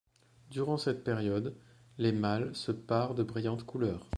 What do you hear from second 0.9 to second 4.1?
période, les mâles se parent de brillantes couleurs.